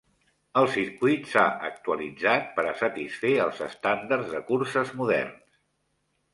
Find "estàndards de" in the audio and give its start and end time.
3.69-4.45